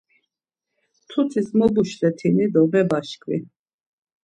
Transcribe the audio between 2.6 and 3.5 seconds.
mebaşkvi.